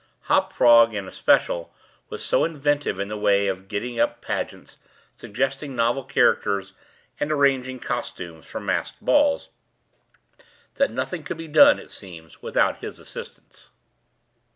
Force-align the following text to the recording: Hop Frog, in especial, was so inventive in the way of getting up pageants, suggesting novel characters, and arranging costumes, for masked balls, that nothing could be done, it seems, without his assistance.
Hop 0.21 0.51
Frog, 0.51 0.95
in 0.95 1.07
especial, 1.07 1.71
was 2.09 2.25
so 2.25 2.43
inventive 2.43 2.99
in 2.99 3.07
the 3.07 3.15
way 3.19 3.45
of 3.45 3.67
getting 3.67 3.99
up 3.99 4.19
pageants, 4.19 4.79
suggesting 5.15 5.75
novel 5.75 6.03
characters, 6.03 6.73
and 7.19 7.31
arranging 7.31 7.77
costumes, 7.77 8.47
for 8.47 8.59
masked 8.59 8.99
balls, 9.05 9.49
that 10.77 10.89
nothing 10.89 11.21
could 11.21 11.37
be 11.37 11.47
done, 11.47 11.77
it 11.77 11.91
seems, 11.91 12.41
without 12.41 12.77
his 12.79 12.97
assistance. 12.97 13.69